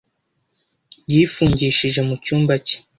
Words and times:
yifungishije 1.13 1.99
mu 2.07 2.15
cyumba 2.23 2.53
cye. 2.65 2.77